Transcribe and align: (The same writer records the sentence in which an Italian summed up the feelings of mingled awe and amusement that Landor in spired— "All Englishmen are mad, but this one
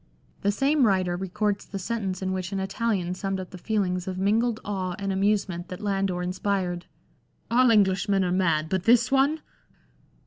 (The 0.41 0.51
same 0.51 0.87
writer 0.87 1.15
records 1.15 1.67
the 1.67 1.77
sentence 1.77 2.23
in 2.23 2.31
which 2.33 2.51
an 2.51 2.59
Italian 2.59 3.13
summed 3.13 3.39
up 3.39 3.51
the 3.51 3.57
feelings 3.59 4.07
of 4.07 4.17
mingled 4.17 4.59
awe 4.65 4.95
and 4.97 5.13
amusement 5.13 5.67
that 5.67 5.79
Landor 5.79 6.23
in 6.23 6.33
spired— 6.33 6.87
"All 7.51 7.69
Englishmen 7.69 8.23
are 8.25 8.31
mad, 8.31 8.67
but 8.67 8.85
this 8.85 9.11
one 9.11 9.41